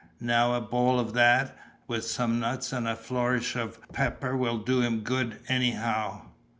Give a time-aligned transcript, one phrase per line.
[0.19, 1.55] Now a bowl of that,
[1.87, 6.23] with some nuts and a flourish of pepper, will do him good, anyhow."